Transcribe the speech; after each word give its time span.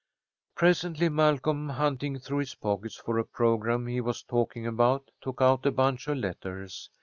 Presently 0.55 1.09
Malcolm, 1.09 1.69
hunting 1.69 2.17
through 2.17 2.39
his 2.39 2.55
pockets 2.55 2.95
for 2.95 3.19
a 3.19 3.23
programme 3.23 3.85
he 3.85 4.01
was 4.01 4.23
talking 4.23 4.65
about, 4.65 5.11
took 5.21 5.43
out 5.43 5.63
a 5.67 5.71
bunch 5.71 6.07
of 6.07 6.17
letters. 6.17 6.89